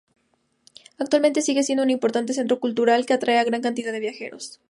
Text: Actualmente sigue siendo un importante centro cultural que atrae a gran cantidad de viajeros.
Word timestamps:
Actualmente 0.97 1.43
sigue 1.43 1.61
siendo 1.61 1.83
un 1.83 1.91
importante 1.91 2.33
centro 2.33 2.59
cultural 2.59 3.05
que 3.05 3.13
atrae 3.13 3.37
a 3.37 3.43
gran 3.43 3.61
cantidad 3.61 3.91
de 3.91 3.99
viajeros. 3.99 4.59